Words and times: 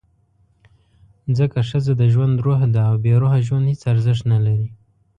ځکه 1.37 1.57
ښځه 1.69 1.93
د 2.01 2.03
ژوند 2.13 2.35
«روح» 2.45 2.61
ده، 2.73 2.81
او 2.91 2.95
بېروحه 3.05 3.39
ژوند 3.47 3.65
هېڅ 3.71 3.81
ارزښت 3.93 4.23
نه 4.33 4.39
لري. 4.45 4.67